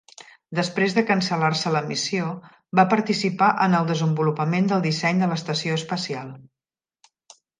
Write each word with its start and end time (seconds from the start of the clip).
Després 0.59 0.93
de 0.97 1.01
cancel·lar-se 1.09 1.73
la 1.73 1.81
missió, 1.89 2.29
va 2.79 2.85
participar 2.95 3.51
en 3.67 3.77
el 3.81 3.91
desenvolupament 3.93 4.69
del 4.71 4.83
disseny 4.89 5.23
de 5.25 5.31
l'Estació 5.35 5.77
espacial. 5.81 6.33